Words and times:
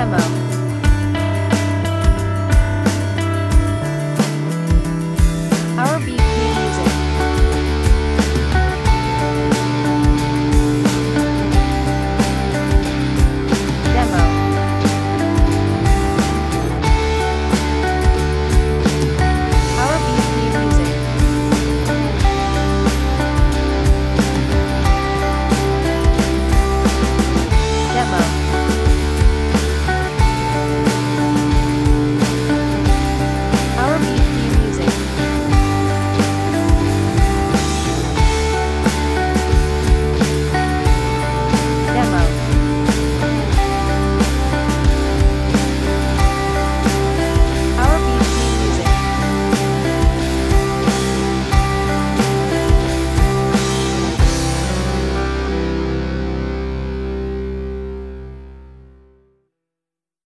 demo. 0.00 0.49